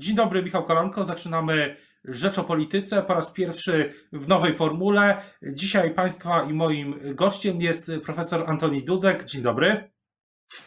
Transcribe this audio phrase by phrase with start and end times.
[0.00, 1.04] Dzień dobry, Michał Kolanko.
[1.04, 5.22] Zaczynamy Rzecz o Polityce po raz pierwszy w nowej formule.
[5.42, 9.24] Dzisiaj Państwa i moim gościem jest profesor Antoni Dudek.
[9.24, 9.90] Dzień dobry.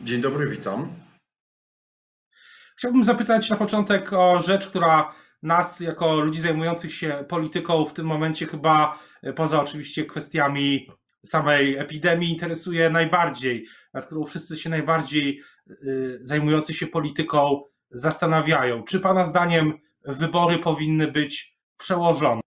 [0.01, 0.89] Dzień dobry, witam.
[2.77, 8.05] Chciałbym zapytać na początek o rzecz, która nas, jako ludzi zajmujących się polityką, w tym
[8.05, 8.99] momencie chyba
[9.35, 10.87] poza oczywiście kwestiami
[11.25, 17.63] samej epidemii interesuje najbardziej, nad którą wszyscy się najbardziej y, zajmujący się polityką
[17.93, 18.83] zastanawiają.
[18.83, 19.73] Czy Pana zdaniem
[20.05, 22.41] wybory powinny być przełożone?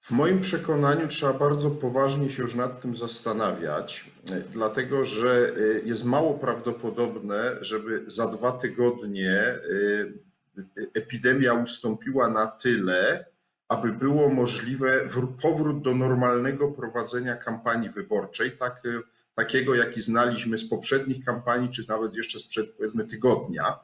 [0.00, 4.10] W moim przekonaniu trzeba bardzo poważnie się już nad tym zastanawiać,
[4.52, 10.26] dlatego że y, jest mało prawdopodobne, żeby za dwa tygodnie y,
[10.94, 13.24] epidemia ustąpiła na tyle,
[13.68, 15.08] aby było możliwe
[15.42, 18.82] powrót do normalnego prowadzenia kampanii wyborczej, tak,
[19.36, 23.78] takiego jaki znaliśmy z poprzednich kampanii, czy nawet jeszcze sprzed powiedzmy tygodnia,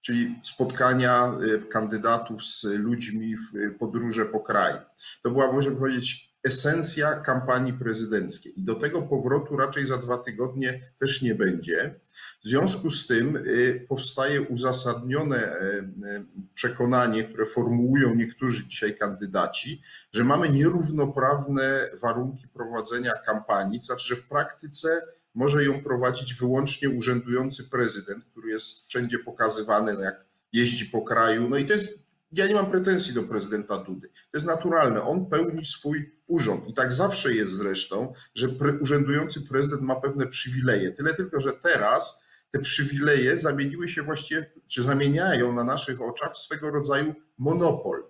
[0.00, 4.76] czyli spotkania y, kandydatów z ludźmi w podróże po kraju.
[5.22, 10.80] To była, można powiedzieć, esencja kampanii prezydenckiej i do tego powrotu raczej za dwa tygodnie
[10.98, 12.00] też nie będzie.
[12.44, 16.24] W związku z tym y, powstaje uzasadnione e, e,
[16.54, 24.16] przekonanie, które formułują niektórzy dzisiaj kandydaci, że mamy nierównoprawne warunki prowadzenia kampanii, to znaczy, że
[24.16, 25.02] w praktyce
[25.34, 31.48] może ją prowadzić wyłącznie urzędujący prezydent, który jest wszędzie pokazywany, no jak jeździ po kraju.
[31.48, 34.08] No i to jest ja nie mam pretensji do prezydenta Dudy.
[34.08, 35.02] To jest naturalne.
[35.02, 36.68] On pełni swój urząd.
[36.68, 40.92] I tak zawsze jest zresztą, że pre, urzędujący prezydent ma pewne przywileje.
[40.92, 46.70] Tyle tylko, że teraz te przywileje zamieniły się właściwie, czy zamieniają na naszych oczach swego
[46.70, 48.04] rodzaju monopol.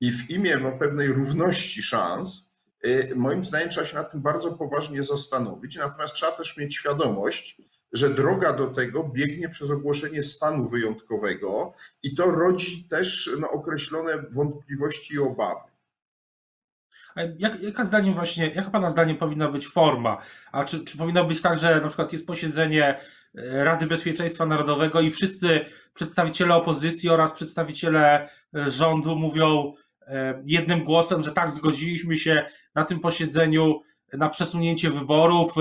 [0.00, 2.52] I w imię no, pewnej równości szans,
[2.86, 5.76] y, moim zdaniem trzeba się nad tym bardzo poważnie zastanowić.
[5.76, 7.62] Natomiast trzeba też mieć świadomość,
[7.92, 14.24] że droga do tego biegnie przez ogłoszenie stanu wyjątkowego i to rodzi też no, określone
[14.30, 15.73] wątpliwości i obawy.
[17.38, 20.18] Jak, jaka zdaniem właśnie, jaka Pana zdaniem powinna być forma?
[20.52, 23.00] A czy, czy powinno być tak, że na przykład jest posiedzenie
[23.34, 29.72] e, Rady Bezpieczeństwa Narodowego i wszyscy przedstawiciele opozycji oraz przedstawiciele e, rządu mówią
[30.06, 33.80] e, jednym głosem, że tak, zgodziliśmy się na tym posiedzeniu
[34.12, 35.52] na przesunięcie wyborów.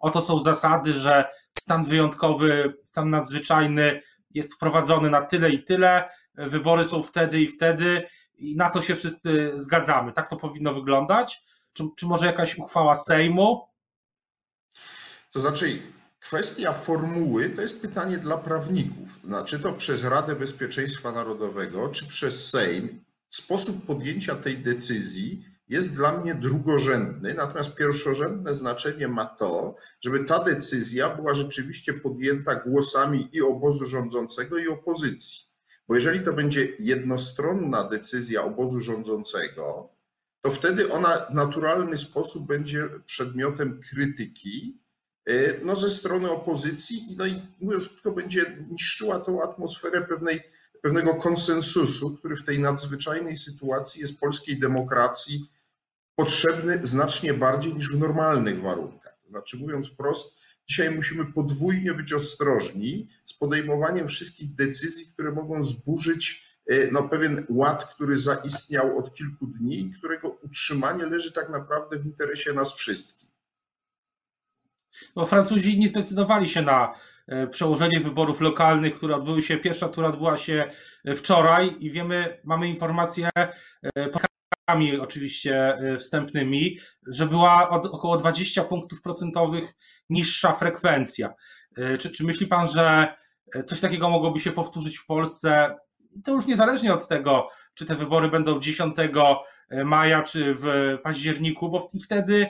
[0.00, 1.24] Oto są zasady, że
[1.58, 4.02] stan wyjątkowy, stan nadzwyczajny
[4.34, 8.06] jest wprowadzony na tyle i tyle, wybory są wtedy i wtedy
[8.38, 10.12] i na to się wszyscy zgadzamy.
[10.12, 11.44] Tak to powinno wyglądać?
[11.72, 13.68] Czy, czy może jakaś uchwała Sejmu?
[15.32, 15.82] To znaczy,
[16.20, 19.20] kwestia formuły to jest pytanie dla prawników.
[19.44, 26.12] Czy to przez Radę Bezpieczeństwa Narodowego, czy przez Sejm, sposób podjęcia tej decyzji jest dla
[26.12, 33.42] mnie drugorzędny, natomiast pierwszorzędne znaczenie ma to, żeby ta decyzja była rzeczywiście podjęta głosami i
[33.42, 35.48] obozu rządzącego, i opozycji.
[35.88, 39.88] Bo jeżeli to będzie jednostronna decyzja obozu rządzącego,
[40.40, 44.78] to wtedy ona w naturalny sposób będzie przedmiotem krytyki
[45.26, 50.40] e, no, ze strony opozycji no i mówiąc krótko, będzie niszczyła tą atmosferę pewnej,
[50.82, 55.50] pewnego konsensusu, który w tej nadzwyczajnej sytuacji jest polskiej demokracji
[56.18, 59.07] potrzebny znacznie bardziej niż w normalnych warunkach.
[59.28, 66.44] Znaczy, mówiąc wprost, dzisiaj musimy podwójnie być ostrożni z podejmowaniem wszystkich decyzji, które mogą zburzyć
[66.66, 71.98] e, no, pewien ład, który zaistniał od kilku dni i którego utrzymanie leży tak naprawdę
[71.98, 73.28] w interesie nas wszystkich.
[75.14, 76.94] Bo Francuzi nie zdecydowali się na
[77.26, 80.70] e, przełożenie wyborów lokalnych, które odbyły się, pierwsza tura odbyła się
[81.16, 84.08] wczoraj i wiemy, mamy informacje e,
[85.00, 89.74] oczywiście y, wstępnymi, że była około 20 punktów procentowych
[90.10, 91.34] niższa frekwencja.
[91.78, 93.14] Y, czy, czy myśli pan, że
[93.56, 95.76] y, coś takiego mogłoby się powtórzyć w Polsce?
[96.10, 98.96] I to już niezależnie od tego, czy te wybory będą 10
[99.84, 102.46] maja, czy w październiku, bo wtedy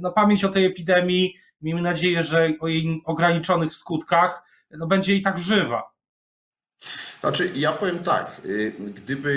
[0.00, 5.22] no, pamięć o tej epidemii, miejmy nadzieję, że o jej ograniczonych skutkach, no, będzie i
[5.22, 5.95] tak żywa.
[7.20, 9.30] Znaczy, ja powiem tak, y, gdyby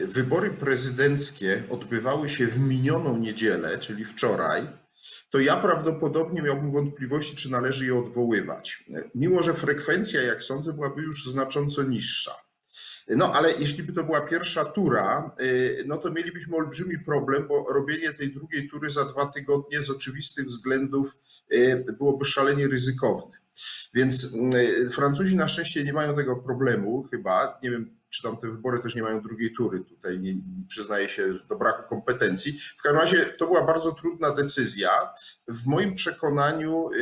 [0.00, 4.68] y, wybory prezydenckie odbywały się w minioną niedzielę, czyli wczoraj,
[5.30, 8.84] to ja prawdopodobnie miałbym wątpliwości, czy należy je odwoływać.
[9.14, 12.47] Mimo, że frekwencja, jak sądzę, byłaby już znacząco niższa.
[13.16, 15.36] No ale jeśli by to była pierwsza tura,
[15.86, 20.46] no to mielibyśmy olbrzymi problem, bo robienie tej drugiej tury za dwa tygodnie z oczywistych
[20.46, 21.16] względów
[21.98, 23.36] byłoby szalenie ryzykowne.
[23.94, 24.36] Więc
[24.92, 27.58] Francuzi na szczęście nie mają tego problemu chyba.
[27.62, 29.80] Nie wiem, czy tam te wybory też nie mają drugiej tury.
[29.80, 30.34] Tutaj nie,
[30.68, 32.58] przyznaję się do braku kompetencji.
[32.78, 34.90] W każdym razie to była bardzo trudna decyzja.
[35.48, 36.98] W moim przekonaniu y,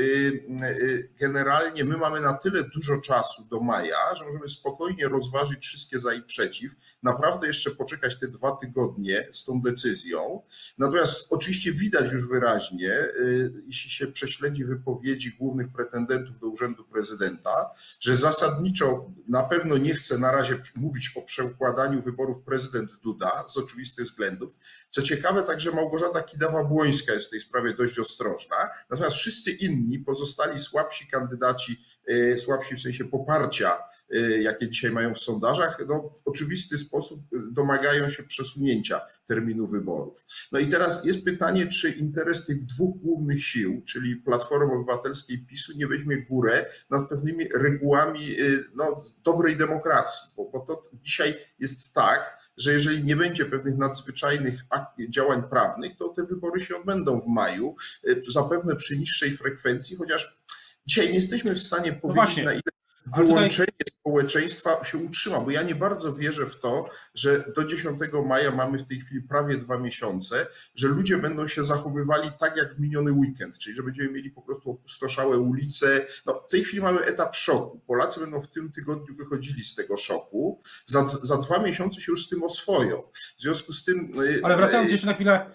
[0.62, 5.98] y, generalnie my mamy na tyle dużo czasu do maja, że możemy spokojnie rozważyć wszystkie
[5.98, 6.72] za i przeciw.
[7.02, 10.42] Naprawdę jeszcze poczekać te dwa tygodnie z tą decyzją.
[10.78, 17.70] Natomiast oczywiście widać już wyraźnie, y, jeśli się prześledzi wypowiedzi głównych pretendentów do urzędu prezydenta,
[18.00, 23.44] że zasadniczo na pewno nie chce na razie mówić mówić o przeukładaniu wyborów prezydent Duda
[23.48, 24.56] z oczywistych względów.
[24.88, 28.56] Co ciekawe, także Małgorzata Kidawa-Błońska jest w tej sprawie dość ostrożna,
[28.90, 33.78] natomiast wszyscy inni, pozostali słabsi kandydaci, e, słabsi w sensie poparcia,
[34.10, 37.20] e, jakie dzisiaj mają w sondażach, no, w oczywisty sposób
[37.52, 40.24] domagają się przesunięcia terminu wyborów.
[40.52, 45.46] No i teraz jest pytanie, czy interes tych dwóch głównych sił, czyli Platformy Obywatelskiej i
[45.46, 48.44] PiSu, nie weźmie górę nad pewnymi regułami e,
[48.74, 54.64] no, dobrej demokracji, bo, bo to dzisiaj jest tak, że jeżeli nie będzie pewnych nadzwyczajnych
[55.08, 57.76] działań prawnych, to te wybory się odbędą w maju,
[58.08, 60.38] y, zapewne przy niższej frekwencji, chociaż
[60.86, 62.75] dzisiaj nie jesteśmy w stanie no powiedzieć, no na ile
[63.06, 63.96] wyłączenie tutaj...
[64.00, 68.78] społeczeństwa się utrzyma, bo ja nie bardzo wierzę w to, że do 10 maja mamy
[68.78, 73.12] w tej chwili prawie dwa miesiące, że ludzie będą się zachowywali tak jak w miniony
[73.12, 76.06] weekend, czyli że będziemy mieli po prostu opustoszałe ulice.
[76.26, 77.80] No, w tej chwili mamy etap szoku.
[77.86, 80.60] Polacy będą w tym tygodniu wychodzili z tego szoku.
[80.84, 83.02] Za, za dwa miesiące się już z tym oswoją.
[83.38, 84.20] W związku z tym.
[84.20, 85.50] Y, ale wracając y, jeszcze na chwilę.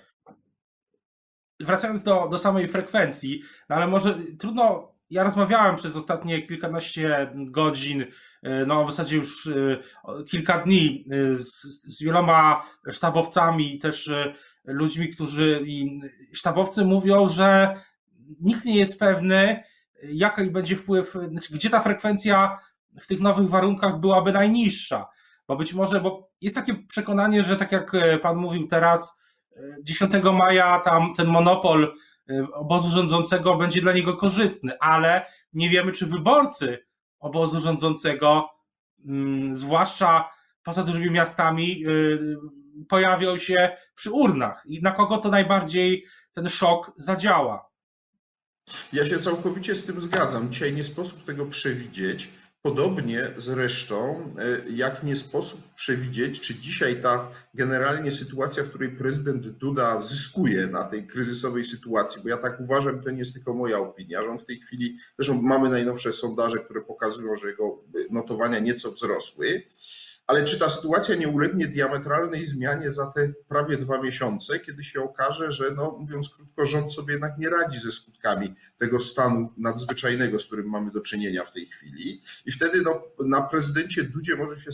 [1.59, 8.05] Wracając do, do samej frekwencji, no ale może trudno ja rozmawiałem przez ostatnie kilkanaście godzin,
[8.43, 9.77] e, no w zasadzie już e,
[10.27, 11.61] kilka dni e, z,
[11.97, 14.09] z wieloma sztabowcami, też
[14.65, 16.01] ludźmi, którzy i
[16.33, 17.75] sztabowcy mówią, że
[18.41, 19.63] nikt nie jest pewny,
[20.03, 22.57] jaki będzie wpływ, znaczy, gdzie ta frekwencja
[23.01, 25.07] w tych nowych warunkach byłaby najniższa.
[25.47, 27.91] Bo być może, bo jest takie przekonanie, że tak jak
[28.21, 29.19] pan mówił teraz,
[29.83, 31.93] 10 maja tam ten monopol
[32.53, 36.85] obozu rządzącego będzie dla niego korzystny, ale nie wiemy, czy wyborcy
[37.19, 38.49] obozu rządzącego,
[39.05, 40.29] mm, zwłaszcza
[40.63, 42.37] poza dużymi miastami, y,
[42.89, 47.71] pojawią się przy urnach i na kogo to najbardziej ten szok zadziała.
[48.93, 50.51] Ja się całkowicie z tym zgadzam.
[50.51, 52.29] Dzisiaj nie sposób tego przewidzieć.
[52.63, 59.47] Podobnie zresztą, e, jak nie sposób przewidzieć, czy dzisiaj ta generalnie sytuacja, w której prezydent
[59.47, 63.79] Duda zyskuje na tej kryzysowej sytuacji, bo ja tak uważam, to nie jest tylko moja
[63.79, 68.59] opinia, że on w tej chwili, zresztą mamy najnowsze sondaże, które pokazują, że jego notowania
[68.59, 69.63] nieco wzrosły,
[70.31, 75.01] ale czy ta sytuacja nie ulegnie diametralnej zmianie za te prawie dwa miesiące, kiedy się
[75.01, 80.39] okaże, że, no, mówiąc krótko, rząd sobie jednak nie radzi ze skutkami tego stanu nadzwyczajnego,
[80.39, 82.21] z którym mamy do czynienia w tej chwili.
[82.45, 84.71] I wtedy no, na prezydencie Dudzie może się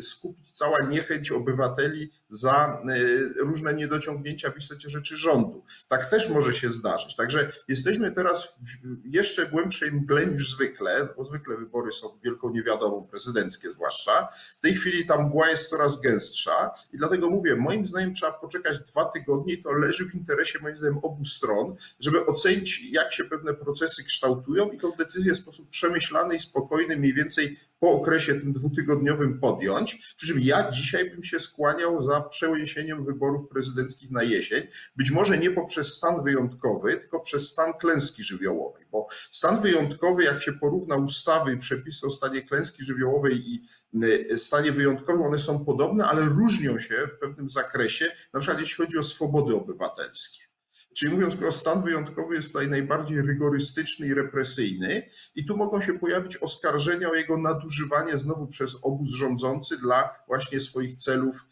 [0.00, 5.64] skupić cała niechęć obywateli za e, różne niedociągnięcia w istocie rzeczy rządu.
[5.88, 7.16] Tak też może się zdarzyć.
[7.16, 13.06] Także jesteśmy teraz w jeszcze głębszej mgle niż zwykle, bo zwykle wybory są wielką niewiadomą,
[13.10, 14.28] prezydenckie zwłaszcza.
[14.58, 18.78] W tej chwili ta mgła jest coraz gęstsza i dlatego mówię, moim zdaniem trzeba poczekać
[18.78, 23.24] dwa tygodnie i to leży w interesie moim zdaniem obu stron, żeby ocenić jak się
[23.24, 28.34] pewne procesy kształtują i tą decyzję w sposób przemyślany i spokojny mniej więcej po okresie
[28.34, 30.14] tym dwutygodniowym podjąć.
[30.16, 34.62] Przy czym ja dzisiaj bym się skłaniał za przeniesieniem wyborów prezydenckich na jesień,
[34.96, 40.42] być może nie poprzez stan wyjątkowy, tylko przez stan klęski żywiołowej, bo stan wyjątkowy, jak
[40.42, 43.64] się porówna ustawy i przepisy o stanie klęski żywiołowej i
[44.04, 48.76] y, stanie wyjątkowym, one są podobne, ale różnią się w pewnym zakresie, na przykład jeśli
[48.76, 50.52] chodzi o swobody obywatelskie.
[50.96, 55.02] Czyli mówiąc krótko, stan wyjątkowy jest tutaj najbardziej rygorystyczny i represyjny,
[55.34, 60.60] i tu mogą się pojawić oskarżenia o jego nadużywanie znowu przez obóz rządzący dla właśnie
[60.60, 61.44] swoich celów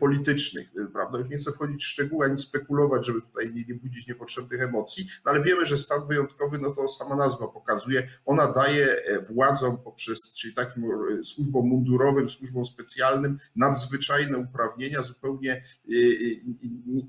[0.00, 1.18] politycznych, y, prawda?
[1.18, 5.06] Już nie chcę wchodzić w szczegóły ani spekulować, żeby tutaj nie, nie budzić niepotrzebnych emocji,
[5.24, 9.78] no ale wiemy, że stan wyjątkowy, no to sama nazwa pokazuje, ona daje e, władzom
[9.78, 15.62] poprzez, czyli takim e, służbom mundurowym, służbom specjalnym nadzwyczajne uprawnienia, zupełnie
[15.92, 16.40] y,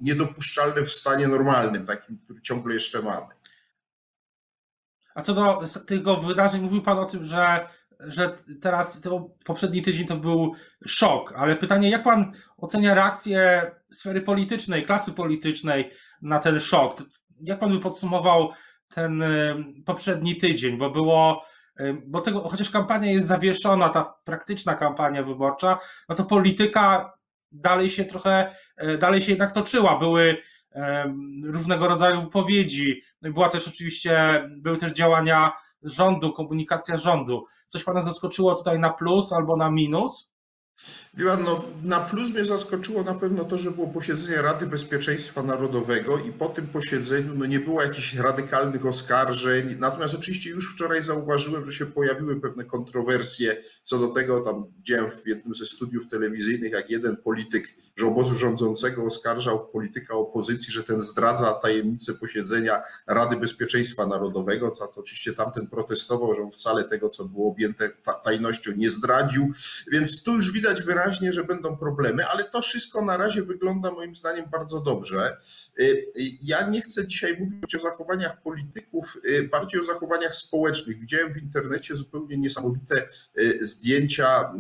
[0.02, 3.40] niedopuszczalne w stanie normalnym, takim, który ciągle jeszcze mamy.
[5.16, 7.68] A co do tego wydarzeń, mówił Pan o tym, że
[8.00, 14.22] że teraz to poprzedni tydzień to był szok, ale pytanie, jak pan ocenia reakcję sfery
[14.22, 15.92] politycznej, klasy politycznej
[16.22, 17.04] na ten szok?
[17.42, 18.52] Jak pan by podsumował
[18.94, 21.46] ten y, poprzedni tydzień, bo było
[22.08, 25.78] bo tego, chociaż kampania jest zawieszona, ta praktyczna kampania wyborcza,
[26.10, 27.14] no to polityka
[27.52, 28.56] dalej się trochę,
[29.00, 30.00] dalej się jednak toczyła.
[30.00, 30.38] Były
[31.44, 35.52] różnego rodzaju wypowiedzi, no była też oczywiście, były też działania
[35.84, 37.46] rządu, komunikacja rządu.
[37.68, 40.32] Coś pana zaskoczyło tutaj na plus albo na minus?
[41.26, 46.18] Pan, no, na plus mnie zaskoczyło na pewno to, że było posiedzenie Rady Bezpieczeństwa Narodowego
[46.18, 49.76] i po tym posiedzeniu no, nie było jakichś radykalnych oskarżeń.
[49.80, 54.42] Natomiast oczywiście już wczoraj zauważyłem, że się pojawiły pewne kontrowersje co do tego.
[54.42, 60.14] Tam widziałem w jednym ze studiów telewizyjnych, jak jeden polityk że obozu rządzącego oskarżał polityka
[60.14, 64.70] opozycji, że ten zdradza tajemnicę posiedzenia Rady Bezpieczeństwa Narodowego.
[64.70, 67.90] To, to oczywiście tamten protestował, że on wcale tego, co było objęte
[68.24, 69.52] tajnością, nie zdradził.
[69.92, 73.92] Więc tu już widać wyraźnie, wyraźnie, że będą problemy, ale to wszystko na razie wygląda
[73.92, 75.38] moim zdaniem bardzo dobrze.
[75.80, 76.12] Y, y,
[76.42, 81.00] ja nie chcę dzisiaj mówić o zachowaniach polityków, y, bardziej o zachowaniach społecznych.
[81.00, 83.08] Widziałem w internecie zupełnie niesamowite
[83.62, 84.54] zdjęcia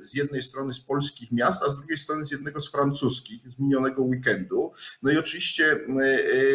[0.00, 3.58] z jednej strony z polskich miast, a z drugiej strony z jednego z francuskich z
[3.58, 4.72] minionego weekendu.
[5.02, 5.80] No i oczywiście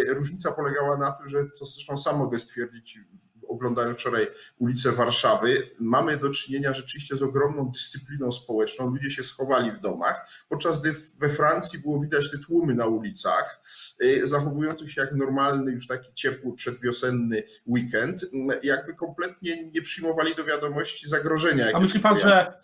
[0.08, 3.00] różnica polegała na tym, że to zresztą sam mogę stwierdzić
[3.48, 8.90] oglądając wczoraj ulice Warszawy, mamy do czynienia rzeczywiście z ogromną dyscypliną społeczną.
[8.90, 13.62] Ludzie się schowali w domach, podczas gdy we Francji było widać te tłumy na ulicach,
[14.02, 18.26] y, zachowujące się jak normalny, już taki ciepły, przedwiosenny weekend,
[18.64, 21.66] jakby kompletnie nie przyjmowali do wiadomości zagrożenia.
[21.74, 22.64] A myśli pan, że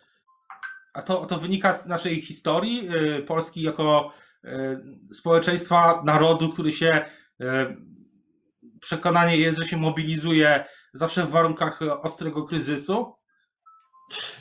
[0.94, 4.14] a to, to wynika z naszej historii y, Polski jako
[4.46, 4.50] y,
[5.14, 7.06] społeczeństwa, narodu, który się
[8.82, 13.19] przekonanie jest, że się mobilizuje zawsze w warunkach ostrego kryzysu?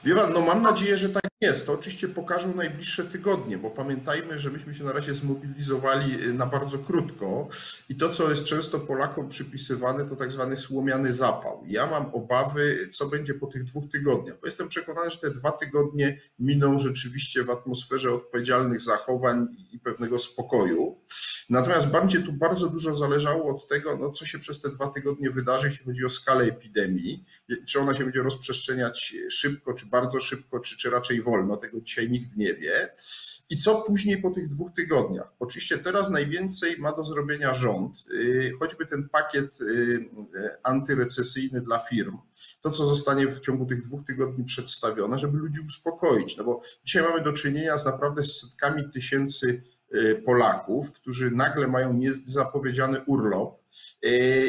[0.04, 1.66] Wie pan, no mam nadzieję, że tak jest.
[1.66, 6.46] To oczywiście pokażą najbliższe tygodnie, bo pamiętajmy, że myśmy się na razie zmobilizowali y, na
[6.46, 7.48] bardzo krótko
[7.88, 11.64] i to, co jest często Polakom przypisywane, to tak zwany słomiany zapał.
[11.66, 15.52] Ja mam obawy, co będzie po tych dwóch tygodniach, bo jestem przekonany, że te dwa
[15.52, 21.00] tygodnie miną rzeczywiście w atmosferze odpowiedzialnych zachowań i pewnego spokoju.
[21.50, 25.30] Natomiast będzie tu bardzo dużo zależało od tego, no, co się przez te dwa tygodnie
[25.30, 27.25] wydarzy, jeśli chodzi o skalę epidemii,
[27.66, 32.10] czy ona się będzie rozprzestrzeniać szybko, czy bardzo szybko, czy, czy raczej wolno, tego dzisiaj
[32.10, 32.94] nikt nie wie.
[33.50, 35.32] I co później po tych dwóch tygodniach?
[35.38, 40.08] Oczywiście teraz najwięcej ma do zrobienia rząd, y, choćby ten pakiet y,
[40.62, 42.18] antyrecesyjny dla firm,
[42.60, 47.02] to co zostanie w ciągu tych dwóch tygodni przedstawione, żeby ludzi uspokoić, no bo dzisiaj
[47.02, 49.77] mamy do czynienia z naprawdę setkami tysięcy y,
[50.25, 53.62] Polaków, którzy nagle mają niezapowiedziany urlop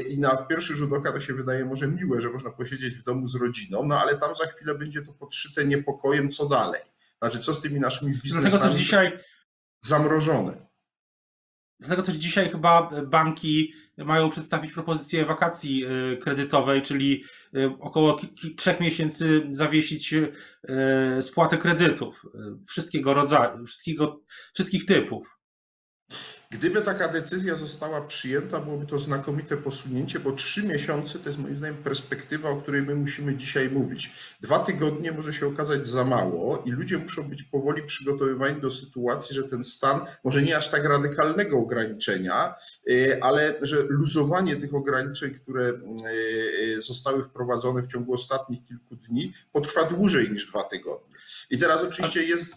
[0.09, 3.27] i na pierwszy rzut oka to się wydaje może miłe, że można posiedzieć w domu
[3.27, 6.81] z rodziną, no ale tam za chwilę będzie to podszyte niepokojem, co dalej.
[7.21, 9.19] Znaczy, co z tymi naszymi biznesami Dlatego też dzisiaj
[9.81, 10.67] zamrożone.
[11.79, 13.73] Dlatego też dzisiaj chyba banki
[14.05, 17.23] mają przedstawić propozycję wakacji y, kredytowej, czyli
[17.55, 18.17] y, około
[18.57, 20.31] trzech miesięcy zawiesić y,
[21.21, 22.25] spłatę kredytów
[22.67, 24.21] wszystkiego rodzaju, wszystkiego,
[24.53, 25.38] wszystkich typów.
[26.51, 31.55] Gdyby taka decyzja została przyjęta, byłoby to znakomite posunięcie, bo trzy miesiące to jest moim
[31.55, 34.11] zdaniem perspektywa, o której my musimy dzisiaj mówić.
[34.41, 39.35] Dwa tygodnie może się okazać za mało i ludzie muszą być powoli przygotowywani do sytuacji,
[39.35, 42.55] że ten stan, może nie aż tak radykalnego ograniczenia,
[42.89, 45.73] e, ale że luzowanie tych ograniczeń, które e,
[46.77, 51.09] e, zostały wprowadzone w ciągu ostatnich kilku dni, potrwa dłużej niż dwa tygodnie.
[51.49, 52.55] I teraz oczywiście jest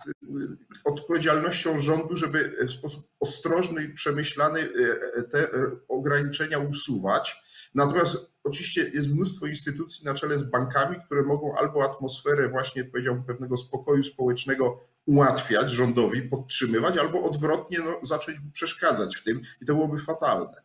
[0.85, 5.49] odpowiedzialnością rządu, żeby w sposób ostrożny i przemyślany e, te
[5.89, 7.43] ograniczenia usuwać.
[7.75, 13.25] Natomiast oczywiście jest mnóstwo instytucji na czele z bankami, które mogą albo atmosferę właśnie powiedziałbym
[13.25, 19.75] pewnego spokoju społecznego ułatwiać rządowi, podtrzymywać, albo odwrotnie no, zacząć przeszkadzać w tym i to
[19.75, 20.63] byłoby fatalne.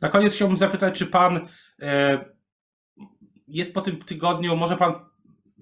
[0.00, 1.48] Na koniec chciałbym zapytać, czy pan
[1.80, 2.24] e,
[3.48, 4.94] jest po tym tygodniu, może pan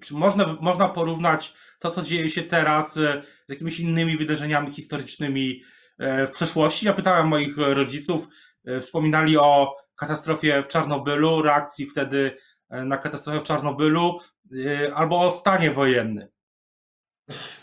[0.01, 5.63] czy można, można porównać to, co dzieje się teraz e, z jakimiś innymi wydarzeniami historycznymi
[5.97, 6.85] e, w przeszłości?
[6.85, 8.27] Ja pytałem moich rodziców,
[8.65, 12.37] e, wspominali o katastrofie w Czarnobylu, reakcji wtedy
[12.69, 14.19] na katastrofę w Czarnobylu,
[14.95, 16.27] albo o stanie wojennym.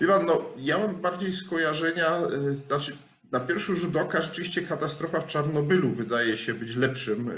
[0.01, 2.19] Wie pan, no, ja mam bardziej skojarzenia,
[2.53, 2.97] znaczy
[3.33, 7.35] na pierwszy rzut oka rzeczywiście katastrofa w Czarnobylu wydaje się być lepszym e,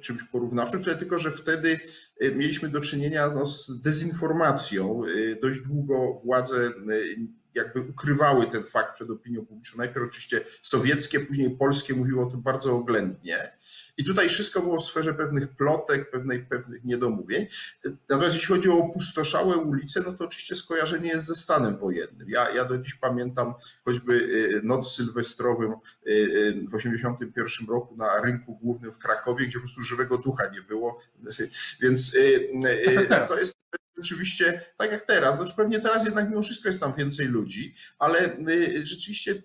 [0.00, 1.80] czymś porównawczym, tylko, że wtedy
[2.20, 5.02] e, mieliśmy do czynienia no, z dezinformacją.
[5.04, 6.70] E, dość długo władze
[7.54, 9.78] jakby ukrywały ten fakt przed opinią publiczną.
[9.78, 13.56] Najpierw oczywiście sowieckie, później polskie mówiło o tym bardzo oględnie.
[13.96, 17.46] I tutaj wszystko było w sferze pewnych plotek, pewnej, pewnych niedomówień.
[18.08, 22.28] Natomiast jeśli chodzi o opustoszałe ulice, no to oczywiście skojarzenie jest ze stanem wojennym.
[22.28, 23.54] Ja, ja do dziś pamiętam
[23.84, 29.58] choćby y, noc sylwestrowym y, y, w 1981 roku na rynku głównym w Krakowie, gdzie
[29.58, 31.00] po prostu żywego ducha nie było.
[31.82, 32.16] Więc
[33.28, 33.56] to jest
[34.02, 35.36] rzeczywiście tak jak teraz.
[35.36, 38.36] Znaczy pewnie teraz jednak mimo wszystko jest tam więcej ludzi, ale
[38.82, 39.42] rzeczywiście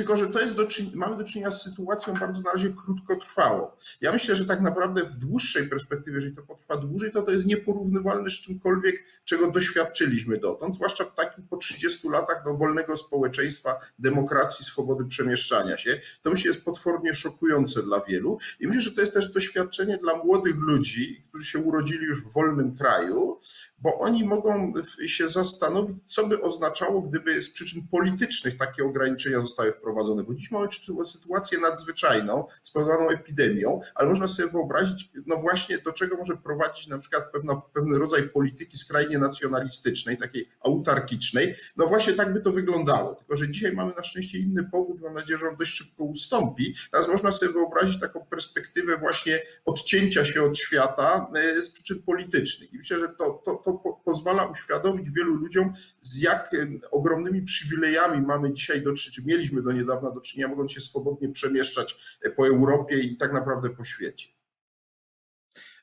[0.00, 3.70] tylko, że to jest do, mamy do czynienia z sytuacją bardzo na razie krótkotrwałą.
[4.00, 7.46] Ja myślę, że tak naprawdę w dłuższej perspektywie, jeżeli to potrwa dłużej, to to jest
[7.46, 13.80] nieporównywalne z czymkolwiek, czego doświadczyliśmy dotąd, zwłaszcza w takim po 30 latach do wolnego społeczeństwa,
[13.98, 16.00] demokracji, swobody przemieszczania się.
[16.22, 20.16] To myślę jest potwornie szokujące dla wielu i myślę, że to jest też doświadczenie dla
[20.16, 23.40] młodych ludzi, którzy się urodzili już w wolnym kraju,
[23.78, 24.72] bo oni mogą
[25.06, 30.34] się zastanowić, co by oznaczało, gdyby z przyczyn politycznych takie ograniczenia zostały wprowadzone wprowadzone, bo
[30.34, 30.68] dziś mamy
[31.06, 36.98] sytuację nadzwyczajną spowodowaną epidemią, ale można sobie wyobrazić, no właśnie do czego może prowadzić na
[36.98, 41.54] przykład pewna, pewien rodzaj polityki skrajnie nacjonalistycznej, takiej autarkicznej.
[41.76, 45.14] No właśnie tak by to wyglądało, tylko że dzisiaj mamy na szczęście inny powód, mam
[45.14, 46.74] nadzieję, że on dość szybko ustąpi.
[46.92, 52.72] Teraz można sobie wyobrazić taką perspektywę właśnie odcięcia się od świata e, z przyczyn politycznych.
[52.72, 53.72] I myślę, że to, to, to
[54.04, 56.50] pozwala uświadomić wielu ludziom, z jak
[56.90, 62.18] ogromnymi przywilejami mamy dzisiaj do, czy mieliśmy do niedawna do czynienia, mogąc się swobodnie przemieszczać
[62.22, 64.28] e, po Europie i tak naprawdę po świecie.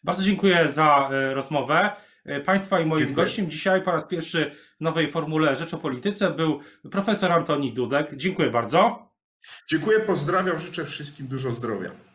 [0.04, 1.92] Bardzo dziękuję za e, rozmowę.
[2.26, 3.26] E, państwa i moim dziękuję.
[3.26, 6.60] gościem dzisiaj po raz pierwszy w nowej formule Rzecz o Polityce był
[6.92, 8.16] profesor Antoni Dudek.
[8.16, 9.10] Dziękuję bardzo.
[9.70, 12.07] Dziękuję, pozdrawiam, życzę wszystkim dużo zdrowia.